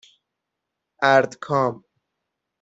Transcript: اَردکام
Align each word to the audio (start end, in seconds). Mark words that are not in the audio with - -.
اَردکام 1.13 1.83